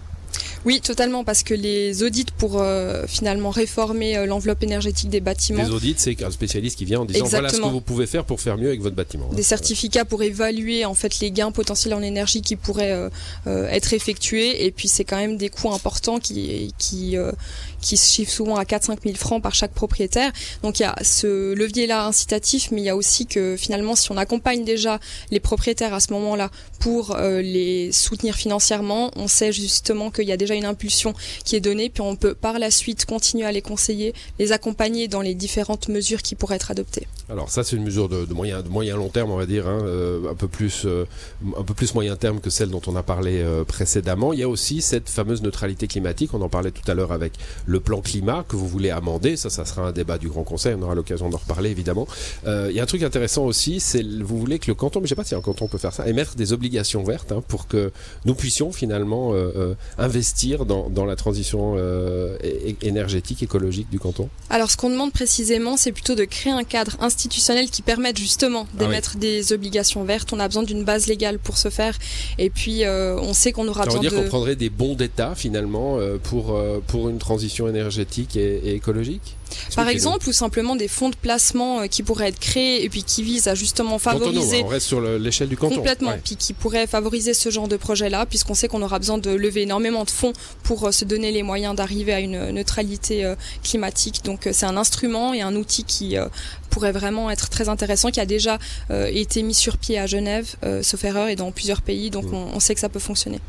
Oui, 0.68 0.81
totalement, 0.81 1.24
parce 1.24 1.44
que 1.44 1.54
les 1.54 2.04
audits 2.04 2.25
pour 2.38 2.60
euh, 2.60 3.06
finalement 3.08 3.52
réformer 3.52 4.18
euh, 4.18 4.25
l'enveloppe 4.25 4.64
énergétique 4.64 5.10
des 5.10 5.22
bâtiments, 5.22 5.64
Les 5.64 5.69
audits, 5.69 5.96
c'est 5.98 6.22
un 6.22 6.30
spécialiste 6.30 6.78
qui 6.78 6.84
vient 6.84 7.00
en 7.00 7.06
disant 7.06 7.24
voilà 7.24 7.48
ce 7.48 7.62
que 7.62 7.68
vous 7.68 7.80
pouvez 7.80 8.06
faire 8.06 8.25
pour 8.25 8.42
faire 8.42 8.58
mieux 8.58 8.68
avec 8.68 8.81
votre 8.81 8.98
bâtiment. 8.98 9.30
des 9.31 9.44
certificats 9.44 10.04
pour 10.04 10.24
évaluer 10.24 10.84
en 10.84 10.94
fait 10.94 11.22
les 11.22 11.31
gains 11.31 11.54
potentiels 11.54 11.94
en 11.94 12.02
énergie 12.02 12.42
qui 12.42 12.58
pourraient 12.58 12.92
euh, 12.92 13.69
être 13.69 13.94
effectués, 13.94 14.66
et 14.66 14.72
puis 14.72 14.90
c'est 14.90 15.06
quand 15.06 15.16
même 15.16 15.38
des 15.38 15.48
coûts 15.48 15.72
importants 15.72 16.19
qui 16.19 16.74
qui 16.78 17.16
euh, 17.16 17.31
qui 17.80 17.96
se 17.96 18.14
chiffrent 18.14 18.34
souvent 18.34 18.58
à 18.58 18.64
4-5 18.66 18.98
000 19.06 19.16
francs 19.16 19.42
par 19.42 19.56
chaque 19.56 19.72
propriétaire. 19.72 20.34
Donc 20.64 20.80
il 20.80 20.84
y 20.84 20.86
a 20.86 20.98
ce 21.02 21.54
levier-là 21.54 22.08
incitatif, 22.08 22.72
mais 22.72 22.81
il 22.81 22.86
y 22.86 22.90
a 22.90 22.98
aussi 22.98 23.25
que 23.25 23.56
finalement, 23.58 23.96
si 23.96 24.12
on 24.12 24.18
accompagne 24.18 24.66
déjà 24.66 25.00
les 25.31 25.40
propriétaires 25.40 25.94
à 25.94 26.02
ce 26.02 26.12
moment-là 26.12 26.52
pour 26.81 27.16
les 27.18 27.92
soutenir 27.94 28.36
financièrement, 28.36 29.12
on 29.16 29.30
sait 29.30 29.54
justement 29.54 30.12
qu'il 30.12 30.25
y 30.25 30.34
a 30.34 30.38
déjà 30.38 30.56
une 30.57 30.65
impulsion 30.65 31.13
qui 31.45 31.56
est 31.56 31.59
donnée, 31.59 31.89
puis 31.89 32.01
on 32.01 32.15
peut 32.15 32.33
par 32.33 32.59
la 32.59 32.71
suite 32.71 33.06
continuer 33.06 33.45
à 33.45 33.51
les 33.51 33.62
conseiller, 33.62 34.13
les 34.39 34.51
accompagner 34.51 35.07
dans 35.07 35.21
les 35.21 35.36
différentes 35.36 35.88
mesures 35.89 36.21
qui 36.21 36.36
pourraient 36.36 36.56
être 36.56 36.71
adoptées. 36.71 37.07
Alors 37.30 37.50
ça 37.50 37.63
c'est 37.63 37.75
une 37.75 37.83
mesure 37.83 38.09
de, 38.09 38.25
moyen 38.33 38.62
de 38.62 38.69
moyen 38.69 38.95
long 38.95 39.09
terme 39.09 39.31
on 39.31 39.38
va 39.38 39.45
dire 39.45 39.68
hein, 39.68 39.81
euh, 39.83 40.31
un 40.31 40.36
peu 40.36 40.48
plus 40.48 40.83
euh, 40.86 41.06
un 41.57 41.63
peu 41.63 41.74
plus 41.74 41.94
moyen 41.94 42.15
terme 42.15 42.39
que 42.39 42.50
celle 42.50 42.69
dont 42.69 42.81
on 42.88 42.95
a 42.95 43.04
parlé 43.04 43.42
euh, 43.42 43.63
précédemment. 43.63 44.33
Il 44.33 44.39
y 44.39 44.44
a 44.44 44.50
aussi 44.50 44.81
cette 44.81 45.09
fameuse 45.09 45.42
neutralité 45.42 45.88
climatique. 45.88 46.33
On 46.33 46.42
en 46.42 46.50
parlait 46.50 46.71
tout 46.71 46.89
à 46.89 46.94
l'heure 46.94 47.12
avec 47.12 47.33
le 47.65 47.80
plan 47.80 48.01
climat 48.01 48.45
que 48.48 48.56
vous 48.56 48.68
voulez 48.68 48.89
amender. 48.89 49.36
Ça 49.36 49.50
ça 49.50 49.65
sera 49.65 49.88
un 49.88 49.92
débat 49.92 50.18
du 50.18 50.30
Grand 50.30 50.44
Conseil. 50.44 50.75
On 50.80 50.83
aura 50.83 50.95
l'occasion 50.95 51.30
d'en 51.30 51.38
reparler 51.38 51.69
évidemment. 51.69 52.07
Il 52.45 52.71
y 52.71 52.80
a 52.80 52.83
un 52.83 52.88
truc 52.88 53.04
intéressant 53.04 53.45
aussi, 53.45 53.80
c'est 53.80 54.04
vous 54.04 54.39
voulez 54.39 54.59
que 54.59 54.68
le 54.68 54.75
canton, 54.75 55.00
mais 55.00 55.07
je 55.07 55.09
sais 55.09 55.15
pas 55.15 55.24
si 55.24 55.36
un 55.36 55.42
canton 55.42 55.68
peut 55.68 55.77
faire 55.77 55.94
ça, 55.94 56.07
émettre 56.07 56.36
des 56.36 56.54
obligations 56.54 57.04
vertes 57.04 57.31
hein, 57.31 57.44
pour 57.48 57.68
que 57.68 57.92
nous 58.25 58.36
puissions 58.36 58.71
finalement 58.71 59.31
euh, 59.33 59.75
investir 60.38 60.66
dans, 60.66 60.89
dans 60.89 61.06
la 61.06 61.16
transition 61.16 61.75
euh, 61.78 62.38
énergétique 62.81 63.44
écologique 63.44 63.89
du 63.89 64.00
canton. 64.00 64.30
Alors, 64.50 64.69
ce 64.69 64.78
qu'on 64.78 64.89
demande 64.89 65.12
précisément, 65.12 65.78
c'est 65.78 65.92
plutôt 65.92 66.16
de 66.16 66.25
créer 66.25 66.54
un 66.54 66.63
cadre 66.63 66.95
institutionnel 67.00 67.69
qui 67.69 67.81
permette 67.81 68.18
justement 68.18 68.68
Ah 68.74 68.80
d'émettre 68.80 69.18
des 69.18 69.54
obligations 69.54 70.04
vertes. 70.04 70.31
On 70.34 70.39
a 70.39 70.48
besoin 70.48 70.63
d'une 70.63 70.84
base 70.84 71.07
légale 71.07 71.39
pour 71.39 71.57
ce 71.57 71.69
faire. 71.69 71.98
Et 72.38 72.50
puis, 72.50 72.84
euh, 72.84 73.18
on 73.19 73.34
sait 73.34 73.51
qu'on 73.51 73.68
aura 73.68 73.86
Ça 73.86 73.92
veut 73.92 74.00
dire 74.00 74.13
qu'on 74.13 74.28
prendrait 74.28 74.56
des 74.56 74.69
bons 74.69 74.95
d'État 74.95 75.34
finalement 75.36 75.98
euh, 75.98 76.18
pour, 76.22 76.56
euh, 76.56 76.81
pour 76.86 77.10
une 77.10 77.18
transition 77.18 77.68
énergétique 77.68 78.36
et, 78.36 78.57
et 78.57 78.75
écologique? 78.75 79.36
Par 79.75 79.88
exemple, 79.89 80.27
ou 80.29 80.31
simplement 80.33 80.75
des 80.75 80.88
fonds 80.88 81.09
de 81.09 81.15
placement 81.15 81.81
euh, 81.81 81.88
qui 81.88 82.03
pourraient 82.03 82.29
être 82.29 82.39
créés 82.39 82.83
et 82.83 82.89
puis 82.89 83.03
qui 83.03 83.23
visent 83.23 83.47
à 83.47 83.55
justement 83.55 83.99
favoriser 83.99 84.61
on 84.63 84.67
reste 84.67 84.88
sur 84.88 84.99
le- 85.01 85.17
l'échelle 85.17 85.49
du 85.49 85.57
canton. 85.57 85.75
complètement, 85.75 86.11
Ouais. 86.11 86.21
puis 86.23 86.35
qui 86.35 86.53
pourraient 86.53 86.88
favoriser 86.88 87.33
ce 87.33 87.49
genre 87.49 87.67
de 87.67 87.77
projet-là, 87.77 88.25
puisqu'on 88.25 88.53
sait 88.53 88.67
qu'on 88.67 88.81
aura 88.81 88.99
besoin 88.99 89.17
de 89.17 89.29
lever 89.31 89.61
énormément 89.63 90.03
de 90.03 90.09
fonds 90.09 90.33
pour 90.63 90.85
euh, 90.85 90.91
se 90.91 91.05
donner 91.05 91.31
les 91.31 91.44
moyens 91.44 91.75
d'arriver 91.75 92.13
à 92.13 92.19
une 92.19 92.51
neutralité 92.51 93.23
euh, 93.25 93.35
climatique. 93.63 94.23
Donc 94.23 94.47
c'est 94.51 94.65
un 94.65 94.77
instrument 94.77 95.33
et 95.33 95.41
un 95.41 95.55
outil 95.55 95.83
qui 95.83 96.15
pourrait 96.69 96.91
vraiment 96.91 97.29
être 97.29 97.49
très 97.49 97.69
intéressant, 97.69 98.09
qui 98.11 98.19
a 98.19 98.25
déjà 98.25 98.59
été 98.89 99.41
mis 99.44 99.53
sur 99.53 99.77
pied 99.77 99.97
à 99.97 100.05
Genève, 100.07 100.55
sauf 100.81 101.03
erreur, 101.03 101.27
et 101.29 101.35
dans 101.35 101.51
plusieurs 101.51 101.81
pays. 101.81 102.09
Donc 102.09 102.25
Mm. 102.25 102.33
on, 102.33 102.55
on 102.55 102.59
sait 102.59 102.73
que 102.73 102.79
ça 102.79 102.89
peut 102.89 102.99
fonctionner. 102.99 103.39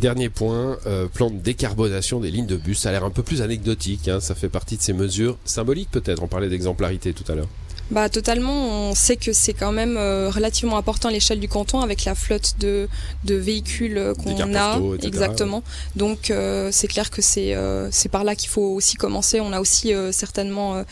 Dernier 0.00 0.28
point, 0.28 0.78
euh, 0.86 1.08
plan 1.08 1.28
de 1.28 1.38
décarbonation 1.38 2.20
des 2.20 2.30
lignes 2.30 2.46
de 2.46 2.56
bus. 2.56 2.78
Ça 2.78 2.90
a 2.90 2.92
l'air 2.92 3.04
un 3.04 3.10
peu 3.10 3.24
plus 3.24 3.42
anecdotique. 3.42 4.06
hein, 4.08 4.20
Ça 4.20 4.36
fait 4.36 4.48
partie 4.48 4.76
de 4.76 4.82
ces 4.82 4.92
mesures 4.92 5.36
symboliques 5.44 5.90
peut-être. 5.90 6.22
On 6.22 6.28
parlait 6.28 6.48
d'exemplarité 6.48 7.12
tout 7.12 7.24
à 7.30 7.34
l'heure. 7.34 7.48
Bah 7.90 8.10
totalement, 8.10 8.90
on 8.90 8.94
sait 8.94 9.16
que 9.16 9.32
c'est 9.32 9.54
quand 9.54 9.72
même 9.72 9.96
euh, 9.96 10.28
relativement 10.30 10.76
important 10.76 11.08
à 11.08 11.12
l'échelle 11.12 11.40
du 11.40 11.48
canton 11.48 11.80
avec 11.80 12.04
la 12.04 12.14
flotte 12.14 12.54
de, 12.60 12.86
de 13.24 13.34
véhicules 13.34 13.96
euh, 13.96 14.12
qu'on 14.14 14.54
a. 14.54 14.74
postaux. 14.78 15.06
Exactement. 15.06 15.62
Donc 15.96 16.30
euh, 16.30 16.68
c'est 16.70 16.86
clair 16.86 17.10
que 17.10 17.22
c'est 17.22 17.54
euh, 17.54 17.88
c'est 17.90 18.10
par 18.10 18.24
là 18.24 18.34
qu'il 18.34 18.50
faut 18.50 18.74
aussi 18.74 18.96
commencer. 18.96 19.40
On 19.40 19.54
a 19.54 19.60
aussi 19.60 19.94
euh, 19.94 20.12
certainement, 20.12 20.84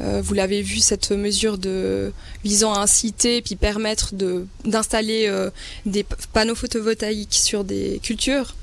vous 0.00 0.34
l'avez 0.34 0.62
vu, 0.62 0.78
cette 0.80 1.12
mesure 1.12 1.56
de 1.56 2.12
visant 2.44 2.72
à 2.74 2.80
inciter 2.80 3.42
puis 3.42 3.54
permettre 3.56 4.14
de 4.14 4.46
d'installer 4.64 5.26
euh, 5.28 5.50
des 5.86 6.04
panneaux 6.32 6.56
photovoltaïques 6.56 7.34
sur 7.34 7.62
des 7.62 8.00
cultures, 8.02 8.54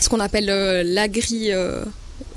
ce 0.00 0.08
qu'on 0.08 0.20
appelle 0.20 0.50
euh, 0.50 0.82
l'agri. 0.84 1.50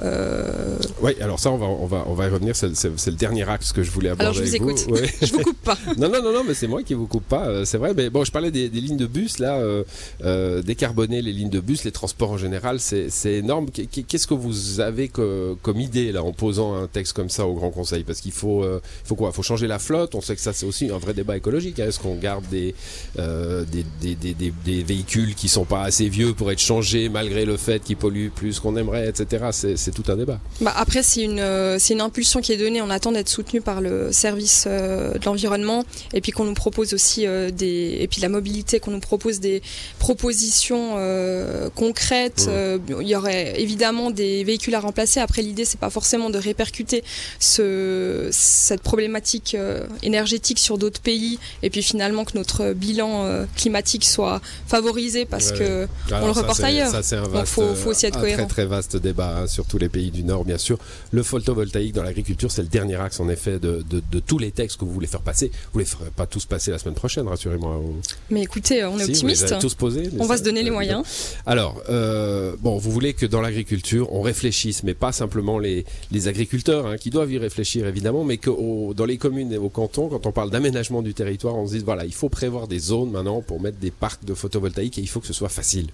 Euh, 0.04 0.78
Oui, 1.02 1.12
alors 1.22 1.40
ça, 1.40 1.52
on 1.52 1.58
va, 1.58 1.66
on 1.66 1.86
va, 1.86 2.04
on 2.08 2.14
va 2.14 2.26
y 2.28 2.30
revenir. 2.30 2.56
C'est 2.56 2.68
le 2.70 3.12
dernier 3.16 3.48
axe 3.50 3.72
que 3.74 3.84
je 3.84 3.92
voulais 3.92 4.10
aborder 4.10 4.24
Alors, 4.24 4.34
je 4.34 4.42
vous 4.42 4.48
avec 4.50 4.62
écoute. 4.62 4.86
vous. 4.88 4.96
Ouais. 4.96 5.10
je 5.22 5.32
vous 5.34 5.40
coupe 5.44 5.62
pas. 5.62 5.78
non, 5.98 6.10
non, 6.10 6.22
non, 6.24 6.34
non, 6.34 6.44
mais 6.48 6.54
c'est 6.54 6.68
moi 6.68 6.84
qui 6.84 6.94
vous 6.94 7.08
coupe 7.08 7.28
pas. 7.28 7.48
euh, 7.48 7.66
c'est 7.66 7.78
vrai. 7.78 7.94
Mais 7.96 8.10
bon, 8.10 8.24
je 8.24 8.32
parlais 8.32 8.52
des, 8.52 8.70
des 8.70 8.82
lignes 8.82 8.98
de 8.98 9.08
bus 9.08 9.40
là, 9.40 9.58
euh, 9.58 9.84
euh, 10.24 10.62
décarboner 10.62 11.22
les 11.22 11.34
lignes 11.34 11.50
de 11.50 11.60
bus, 11.60 11.84
les 11.84 11.92
transports 11.92 12.32
en 12.32 12.38
général, 12.38 12.80
c'est 12.80 13.10
énorme. 13.26 13.70
Qu'est- 13.70 13.86
qu'est- 13.86 14.04
Qu'est-ce 14.04 14.28
que 14.28 14.34
vous 14.34 14.80
avez 14.82 15.08
que- 15.08 15.56
comme 15.62 15.80
idée 15.80 16.12
là 16.12 16.24
en 16.24 16.34
posant 16.34 16.76
un 16.76 16.88
texte 16.88 17.14
comme 17.14 17.30
ça 17.30 17.46
au 17.48 17.54
Grand 17.54 17.70
Conseil? 17.72 18.04
Parce 18.04 18.20
qu'il 18.22 18.32
faut, 18.34 18.66
faut 19.04 19.16
quoi? 19.16 19.30
Il 19.32 19.36
faut 19.36 19.44
changer 19.44 19.68
la 19.68 19.80
flotte? 19.80 20.16
On 20.16 20.22
sait 20.22 20.36
que 20.36 20.42
ça 20.42 20.54
c'est 20.54 20.66
aussi 20.66 20.90
un 20.90 20.98
vrai 20.98 21.14
débat 21.14 21.38
écologique. 21.38 21.80
hein. 21.80 21.86
Est-ce 21.88 22.00
qu'on 22.00 22.16
garde 22.16 22.44
des, 22.50 22.74
des, 23.18 23.86
des, 24.02 24.16
des, 24.16 24.34
des- 24.34 24.54
des 24.66 24.84
véhicules 24.84 25.36
qui 25.36 25.48
sont 25.50 25.66
pas 25.66 25.84
assez 25.84 26.10
vieux 26.10 26.34
pour 26.34 26.52
être 26.52 26.60
changés 26.60 27.10
malgré 27.10 27.46
le 27.46 27.58
fait 27.58 27.82
qu'ils 27.84 27.98
polluent 27.98 28.32
plus 28.34 28.60
qu'on 28.60 28.76
aimerait, 28.76 29.08
etc. 29.08 29.46
C'est 29.52 29.71
c'est 29.76 29.92
tout 29.92 30.04
un 30.10 30.16
débat. 30.16 30.40
Bah 30.62 30.74
après, 30.76 31.04
c'est 31.04 31.22
une, 31.24 31.40
euh, 31.40 31.78
c'est 31.80 31.94
une 31.94 32.02
impulsion 32.02 32.42
qui 32.42 32.52
est 32.54 32.58
donnée. 32.58 32.82
On 32.82 32.90
attend 32.90 33.12
d'être 33.12 33.30
soutenu 33.30 33.62
par 33.62 33.82
le 33.82 34.12
service 34.12 34.66
euh, 34.68 35.14
de 35.18 35.26
l'environnement 35.26 35.84
et 36.14 36.22
puis 36.22 36.32
qu'on 36.32 36.46
nous 36.46 36.54
propose 36.54 36.94
aussi 36.94 37.26
euh, 37.28 37.52
des 37.52 37.98
et 38.00 38.08
puis 38.08 38.22
la 38.22 38.30
mobilité 38.30 38.80
qu'on 38.80 38.92
nous 38.92 39.00
propose 39.00 39.40
des 39.40 39.62
propositions 40.00 40.96
euh, 40.98 41.70
concrètes. 41.76 42.46
Mmh. 42.48 42.52
Euh, 42.52 42.78
il 43.02 43.08
y 43.08 43.16
aurait 43.16 43.60
évidemment 43.62 44.12
des 44.12 44.44
véhicules 44.44 44.76
à 44.76 44.80
remplacer. 44.80 45.20
Après, 45.20 45.42
l'idée 45.42 45.66
c'est 45.66 45.80
pas 45.80 45.90
forcément 45.90 46.30
de 46.30 46.38
répercuter 46.38 47.04
ce 47.40 48.28
cette 48.32 48.82
problématique 48.82 49.56
euh, 49.56 49.86
énergétique 50.04 50.60
sur 50.60 50.78
d'autres 50.78 51.02
pays 51.02 51.40
et 51.64 51.70
puis 51.70 51.84
finalement 51.84 52.26
que 52.26 52.38
notre 52.38 52.74
bilan 52.74 53.26
euh, 53.26 53.46
climatique 53.56 54.06
soit 54.06 54.42
favorisé 54.68 55.26
parce 55.26 55.52
Ouais, 55.52 55.58
que 55.60 55.88
Alors 56.14 56.28
le 56.28 56.32
reporte 56.34 56.60
ailleurs. 56.64 56.92
Ça, 56.92 57.04
c'est 57.04 57.18
un 57.18 57.24
Donc, 57.28 57.46
faut- 57.46 57.74
faut 57.76 57.90
aussi 57.92 58.06
être 58.06 58.18
un 58.18 58.22
cohérent. 58.22 58.46
très 58.46 58.48
très 58.64 58.66
vaste 58.66 58.96
débat 58.98 59.36
hein, 59.38 59.48
sur 59.48 59.61
tous 59.66 59.78
les 59.78 59.90
pays 59.90 60.12
du 60.12 60.24
Nord, 60.24 60.46
bien 60.46 60.58
sûr. 60.58 60.78
Le 61.12 61.24
photovoltaïque 61.24 61.94
dans 61.94 62.04
l'agriculture, 62.04 62.52
c'est 62.52 62.62
le 62.62 62.68
dernier 62.68 62.96
axe 62.96 63.20
en 63.20 63.30
effet 63.30 63.60
de, 63.60 63.84
de, 63.90 64.02
de 64.12 64.20
tous 64.20 64.38
les 64.38 64.52
textes 64.52 64.78
que 64.78 64.86
vous 64.86 64.92
voulez 64.92 65.08
faire 65.08 65.22
passer. 65.22 65.52
Vous 65.74 65.80
les 65.80 65.86
ferez 65.86 66.10
pas 66.16 66.26
tous 66.26 66.46
passer 66.46 66.72
la 66.72 66.78
semaine 66.80 66.96
prochaine, 66.96 67.28
rassurez-moi. 67.28 67.82
mais 68.30 68.42
écoutez, 68.44 68.84
on 68.86 68.98
est 69.00 69.06
Si, 69.06 69.12
optimiste. 69.12 69.60
tous 69.60 69.76
posés. 69.76 70.10
On 70.20 70.26
va 70.26 70.38
se 70.38 70.44
donner 70.44 70.64
les 70.64 70.70
euh, 70.70 70.74
moyens. 70.74 71.04
Alors, 71.46 71.82
euh, 71.90 72.56
bon, 72.60 72.78
vous 72.78 72.92
voulez 72.92 73.14
que 73.14 73.26
dans 73.26 73.42
l'agriculture, 73.42 74.12
on 74.14 74.22
réfléchisse, 74.22 74.84
mais 74.84 74.94
pas 74.94 75.12
simplement 75.12 75.60
les, 75.60 75.86
les 76.12 76.28
agriculteurs, 76.28 76.86
hein, 76.88 76.98
qui 76.98 77.10
doivent 77.10 77.32
y 77.32 77.38
réfléchir 77.38 77.88
évidemment, 77.88 78.24
mais 78.24 78.38
que 78.38 78.50
au- 78.50 78.94
dans 78.94 79.06
les 79.06 79.18
communes 79.18 79.52
et 79.54 79.58
au 79.58 79.70
canton, 79.70 80.08
quand 80.10 80.26
on 80.26 80.32
parle 80.32 80.50
d'aménagement 80.52 81.02
du 81.02 81.14
territoire, 81.14 81.56
on 81.56 81.68
se 81.68 81.74
dit, 81.74 81.84
voilà, 81.84 82.06
il 82.06 82.14
faut 82.14 82.30
prévoir 82.30 82.68
des 82.68 82.80
zones 82.80 83.12
maintenant 83.12 83.42
pour 83.42 83.60
mettre 83.62 83.78
des 83.78 83.92
parcs 83.92 84.24
de 84.26 84.34
photovoltaïque 84.34 84.98
et 84.98 85.02
il 85.02 85.08
faut 85.08 85.20
que 85.20 85.28
ce 85.28 85.34
soit 85.34 85.50
facile. 85.50 85.88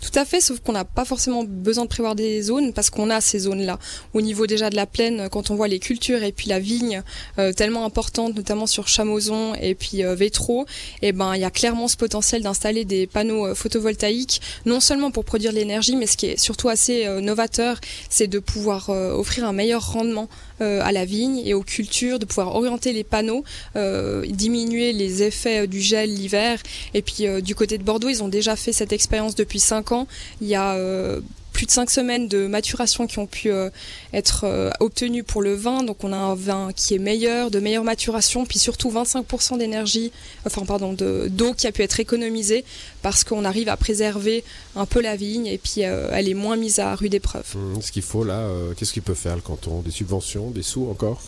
Tout 0.00 0.18
à 0.18 0.24
fait, 0.24 0.40
sauf 0.40 0.60
qu'on 0.60 0.72
n'a 0.72 0.84
pas 0.84 1.04
forcément 1.04 1.44
besoin 1.44 1.84
de 1.84 1.88
prévoir 1.88 2.14
des 2.14 2.40
zones 2.42 2.72
parce 2.72 2.88
qu'on 2.90 3.09
a 3.10 3.20
ces 3.20 3.40
zones-là. 3.40 3.78
Au 4.14 4.20
niveau 4.20 4.46
déjà 4.46 4.70
de 4.70 4.76
la 4.76 4.86
plaine, 4.86 5.28
quand 5.30 5.50
on 5.50 5.54
voit 5.54 5.68
les 5.68 5.78
cultures 5.78 6.22
et 6.22 6.32
puis 6.32 6.48
la 6.48 6.58
vigne 6.58 7.02
euh, 7.38 7.52
tellement 7.52 7.84
importante, 7.84 8.34
notamment 8.36 8.66
sur 8.66 8.88
Chamozon 8.88 9.54
et 9.54 9.74
puis 9.74 10.04
euh, 10.04 10.14
Vétro, 10.14 10.66
eh 11.02 11.12
ben 11.12 11.34
il 11.34 11.40
y 11.40 11.44
a 11.44 11.50
clairement 11.50 11.88
ce 11.88 11.96
potentiel 11.96 12.42
d'installer 12.42 12.84
des 12.84 13.06
panneaux 13.06 13.46
euh, 13.46 13.54
photovoltaïques, 13.54 14.40
non 14.66 14.80
seulement 14.80 15.10
pour 15.10 15.24
produire 15.24 15.52
l'énergie, 15.52 15.96
mais 15.96 16.06
ce 16.06 16.16
qui 16.16 16.26
est 16.26 16.38
surtout 16.38 16.68
assez 16.68 17.06
novateur, 17.20 17.80
c'est 18.08 18.26
de 18.26 18.38
pouvoir 18.38 18.90
offrir 18.90 19.44
un 19.44 19.52
meilleur 19.52 19.92
rendement 19.92 20.28
à 20.60 20.92
la 20.92 21.04
vigne 21.04 21.42
et 21.44 21.54
aux 21.54 21.62
cultures, 21.62 22.18
de 22.18 22.24
pouvoir 22.24 22.54
orienter 22.54 22.92
les 22.92 23.04
panneaux, 23.04 23.44
diminuer 24.26 24.92
les 24.92 25.22
effets 25.22 25.66
du 25.66 25.80
gel 25.80 26.12
l'hiver. 26.14 26.62
Et 26.94 27.02
puis 27.02 27.26
du 27.42 27.54
côté 27.54 27.78
de 27.78 27.82
Bordeaux, 27.82 28.08
ils 28.08 28.22
ont 28.22 28.28
déjà 28.28 28.56
fait 28.56 28.72
cette 28.72 28.92
expérience 28.92 29.34
depuis 29.34 29.60
5 29.60 29.92
ans. 29.92 30.06
Il 30.40 30.48
y 30.48 30.54
a 30.54 30.76
plus 31.60 31.66
de 31.66 31.72
5 31.72 31.90
semaines 31.90 32.26
de 32.26 32.46
maturation 32.46 33.06
qui 33.06 33.18
ont 33.18 33.26
pu 33.26 33.50
euh, 33.50 33.68
être 34.14 34.44
euh, 34.44 34.70
obtenues 34.80 35.24
pour 35.24 35.42
le 35.42 35.52
vin. 35.52 35.82
Donc 35.82 36.04
on 36.04 36.10
a 36.14 36.16
un 36.16 36.34
vin 36.34 36.70
qui 36.74 36.94
est 36.94 36.98
meilleur, 36.98 37.50
de 37.50 37.60
meilleure 37.60 37.84
maturation, 37.84 38.46
puis 38.46 38.58
surtout 38.58 38.90
25% 38.90 39.58
d'énergie, 39.58 40.10
enfin 40.46 40.64
pardon, 40.64 40.94
de- 40.94 41.28
d'eau 41.30 41.52
qui 41.52 41.66
a 41.66 41.72
pu 41.72 41.82
être 41.82 42.00
économisée 42.00 42.64
parce 43.02 43.24
qu'on 43.24 43.44
arrive 43.44 43.68
à 43.68 43.76
préserver 43.76 44.42
un 44.74 44.86
peu 44.86 45.02
la 45.02 45.16
vigne 45.16 45.44
et 45.48 45.58
puis 45.58 45.84
euh, 45.84 46.08
elle 46.12 46.30
est 46.30 46.34
moins 46.34 46.56
mise 46.56 46.78
à 46.78 46.94
rude 46.94 47.12
épreuve. 47.12 47.44
Hum, 47.54 47.82
Ce 47.82 47.92
qu'il 47.92 48.00
faut 48.00 48.24
là, 48.24 48.48
qu'est-ce 48.78 48.94
qu'il 48.94 49.02
peut 49.02 49.12
faire 49.12 49.34
le 49.36 49.42
canton? 49.42 49.82
Des 49.82 49.90
subventions, 49.90 50.50
des 50.50 50.62
sous 50.62 50.88
encore? 50.88 51.20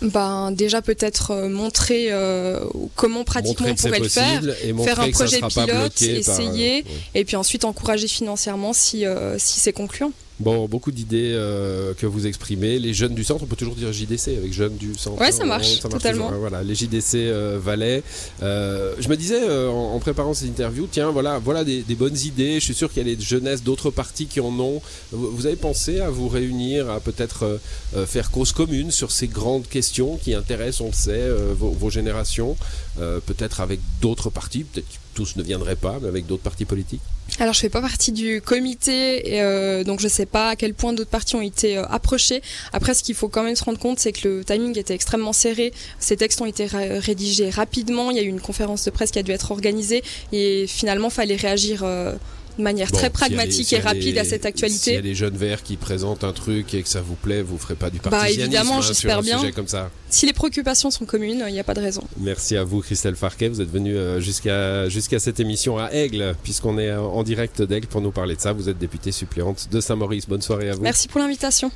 Ben 0.00 0.50
déjà 0.50 0.82
peut-être 0.82 1.32
euh, 1.32 1.48
montrer 1.48 2.06
euh, 2.10 2.64
comment 2.96 3.24
pratiquement 3.24 3.68
Montrer 3.68 3.88
on 3.88 3.88
pourrait 3.88 4.00
le 4.00 4.08
faire, 4.08 4.42
faire 4.84 5.00
un 5.00 5.10
projet 5.10 5.36
pilote, 5.36 5.54
par, 5.54 5.68
euh, 5.68 5.88
essayer. 6.00 6.74
ouais. 6.76 6.84
et 7.14 7.24
puis 7.24 7.36
ensuite 7.36 7.64
encourager 7.64 8.08
financièrement 8.08 8.72
si, 8.72 9.04
euh, 9.04 9.36
si 9.38 9.60
c'est 9.60 9.72
concluant. 9.72 10.12
Bon, 10.40 10.66
beaucoup 10.66 10.90
d'idées 10.90 11.32
euh, 11.34 11.94
que 11.94 12.06
vous 12.06 12.26
exprimez. 12.26 12.78
Les 12.78 12.94
jeunes 12.94 13.14
du 13.14 13.22
centre, 13.22 13.44
on 13.44 13.46
peut 13.46 13.56
toujours 13.56 13.74
dire 13.76 13.92
JDC 13.92 14.28
avec 14.36 14.52
jeunes 14.52 14.76
du 14.76 14.94
centre. 14.94 15.20
Ouais, 15.20 15.30
ça 15.30 15.42
hein, 15.44 15.46
marche, 15.46 15.80
totalement. 15.80 16.26
toujours. 16.28 16.40
Voilà, 16.40 16.62
les 16.62 16.74
JDC 16.74 17.14
euh, 17.14 17.58
Valais. 17.62 18.02
Euh, 18.42 18.94
je 18.98 19.08
me 19.08 19.16
disais 19.16 19.40
euh, 19.40 19.68
en, 19.68 19.94
en 19.94 19.98
préparant 20.00 20.34
cette 20.34 20.48
interview, 20.48 20.88
tiens, 20.90 21.10
voilà, 21.10 21.38
voilà 21.38 21.64
des, 21.64 21.82
des 21.82 21.94
bonnes 21.94 22.16
idées. 22.16 22.54
Je 22.54 22.64
suis 22.64 22.74
sûr 22.74 22.90
qu'il 22.92 23.06
y 23.06 23.10
a 23.10 23.14
les 23.14 23.20
jeunesses 23.20 23.62
d'autres 23.62 23.90
partis 23.90 24.26
qui 24.26 24.40
en 24.40 24.58
ont. 24.58 24.80
Vous, 25.12 25.30
vous 25.30 25.46
avez 25.46 25.56
pensé 25.56 26.00
à 26.00 26.10
vous 26.10 26.28
réunir, 26.28 26.90
à 26.90 26.98
peut-être 27.00 27.60
faire 28.06 28.30
cause 28.30 28.52
commune 28.52 28.90
sur 28.90 29.10
ces 29.10 29.28
grandes 29.28 29.68
questions 29.68 30.16
qui 30.16 30.34
intéressent, 30.34 30.80
on 30.80 30.86
le 30.88 30.92
sait, 30.92 31.28
vos, 31.56 31.70
vos 31.70 31.90
générations, 31.90 32.56
peut-être 32.96 33.60
avec 33.60 33.80
d'autres 34.00 34.30
partis, 34.30 34.64
peut-être 34.64 34.86
tous 35.14 35.36
ne 35.36 35.42
viendraient 35.42 35.76
pas, 35.76 35.98
mais 36.00 36.08
avec 36.08 36.26
d'autres 36.26 36.42
partis 36.42 36.64
politiques? 36.64 37.02
Alors 37.40 37.54
je 37.54 37.60
fais 37.60 37.70
pas 37.70 37.80
partie 37.80 38.12
du 38.12 38.42
comité, 38.42 39.40
euh, 39.40 39.84
donc 39.84 40.00
je 40.00 40.08
sais 40.08 40.26
pas 40.26 40.50
à 40.50 40.56
quel 40.56 40.74
point 40.74 40.92
d'autres 40.92 41.10
partis 41.10 41.34
ont 41.34 41.40
été 41.40 41.78
euh, 41.78 41.84
approchés. 41.86 42.42
Après, 42.72 42.94
ce 42.94 43.02
qu'il 43.02 43.14
faut 43.14 43.28
quand 43.28 43.42
même 43.42 43.56
se 43.56 43.64
rendre 43.64 43.78
compte, 43.78 43.98
c'est 43.98 44.12
que 44.12 44.28
le 44.28 44.44
timing 44.44 44.78
était 44.78 44.94
extrêmement 44.94 45.32
serré. 45.32 45.72
Ces 45.98 46.16
textes 46.16 46.40
ont 46.42 46.46
été 46.46 46.66
rédigés 46.66 47.48
rapidement. 47.50 48.10
Il 48.10 48.18
y 48.18 48.20
a 48.20 48.22
eu 48.22 48.28
une 48.28 48.40
conférence 48.40 48.84
de 48.84 48.90
presse 48.90 49.10
qui 49.10 49.18
a 49.18 49.22
dû 49.22 49.32
être 49.32 49.50
organisée, 49.50 50.04
et 50.32 50.66
finalement, 50.68 51.08
fallait 51.08 51.36
réagir 51.36 51.82
euh, 51.84 52.12
de 52.58 52.62
manière 52.62 52.90
Bon, 52.90 52.98
très 52.98 53.10
pragmatique 53.10 53.72
et 53.72 53.78
rapide 53.78 54.18
à 54.18 54.24
cette 54.24 54.42
S'il 54.42 54.44
y 54.44 54.48
actualité. 54.48 54.96
a 54.96 55.02
des 55.02 55.14
jeunes 55.14 55.36
verts 55.36 55.62
qui 55.62 55.76
présentent 55.76 56.24
un 56.24 56.32
truc 56.32 56.74
et 56.74 56.82
que 56.82 56.88
ça 56.88 57.00
vous 57.00 57.14
plaît, 57.14 57.42
vous 57.42 57.58
ferez 57.58 57.74
pas 57.74 57.90
du 57.90 57.98
Bah, 57.98 58.10
partisanisme 58.10 58.40
évidemment, 58.42 58.78
hein, 58.78 58.82
sur 58.82 58.88
j'espère 58.94 59.18
un 59.18 59.22
bien. 59.22 59.38
sujet 59.38 59.52
comme 59.52 59.68
ça. 59.68 59.90
Si 60.10 60.26
les 60.26 60.32
préoccupations 60.32 60.90
sont 60.90 61.04
communes, 61.06 61.44
il 61.48 61.52
n'y 61.52 61.60
a 61.60 61.64
pas 61.64 61.74
de 61.74 61.80
raison. 61.80 62.02
Merci 62.18 62.56
à 62.56 62.64
vous, 62.64 62.80
Christelle 62.80 63.16
Farquet. 63.16 63.48
Vous 63.48 63.60
êtes 63.60 63.70
venue 63.70 63.96
euh, 63.96 64.20
jusqu'à 64.20 64.88
jusqu'à 64.88 65.18
cette 65.18 65.40
émission 65.40 65.78
à 65.78 65.90
Aigle, 65.92 66.34
puisqu'on 66.42 66.78
est 66.78 66.88
euh, 66.90 67.00
en 67.00 67.22
direct 67.22 67.62
d'Aigle 67.62 67.86
pour 67.86 68.00
nous 68.00 68.10
parler 68.12 68.36
de 68.36 68.40
ça. 68.40 68.52
Vous 68.52 68.68
êtes 68.68 68.78
députée 68.78 69.12
suppléante 69.12 69.68
de 69.70 69.80
Saint-Maurice. 69.80 70.28
Bonne 70.28 70.42
soirée 70.42 70.68
à 70.70 70.74
vous. 70.74 70.82
Merci 70.82 71.08
pour 71.08 71.20
l'invitation. 71.20 71.70